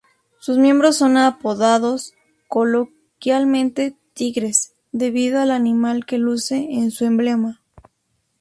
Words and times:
Sus 0.39 0.57
miembros 0.57 0.97
son 0.97 1.15
apodados 1.15 2.15
coloquialmente 2.47 3.95
"tigres" 4.15 4.73
debido 4.91 5.39
al 5.39 5.51
animal 5.51 6.07
que 6.07 6.17
luce 6.17 6.69
en 6.71 6.89
su 6.89 7.05
emblema. 7.05 7.61